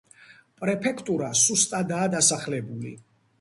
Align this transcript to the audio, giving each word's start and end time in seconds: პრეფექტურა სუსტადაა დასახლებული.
პრეფექტურა 0.61 1.27
სუსტადაა 1.41 2.09
დასახლებული. 2.17 2.97